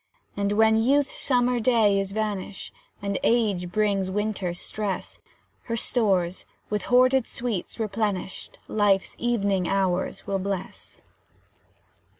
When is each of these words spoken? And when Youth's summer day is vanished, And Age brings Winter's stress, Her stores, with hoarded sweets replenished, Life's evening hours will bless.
And 0.35 0.53
when 0.53 0.81
Youth's 0.81 1.19
summer 1.21 1.59
day 1.59 1.99
is 1.99 2.11
vanished, 2.11 2.73
And 3.03 3.19
Age 3.21 3.71
brings 3.71 4.09
Winter's 4.09 4.59
stress, 4.59 5.19
Her 5.65 5.77
stores, 5.77 6.43
with 6.71 6.85
hoarded 6.85 7.27
sweets 7.27 7.79
replenished, 7.79 8.57
Life's 8.67 9.15
evening 9.19 9.67
hours 9.67 10.25
will 10.25 10.39
bless. 10.39 11.01